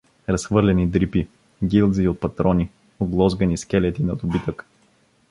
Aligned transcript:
Разхвърляни 0.29 0.87
дрипи, 0.87 1.27
гилзи 1.63 2.07
от 2.07 2.19
патрони, 2.19 2.69
оглозгани 2.99 3.57
скелети 3.57 4.03
на 4.03 4.15
добитък. 4.15 4.65